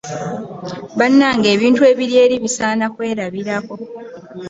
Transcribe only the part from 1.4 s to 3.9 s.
ebintu ebiri eri bisaana kwerabirako.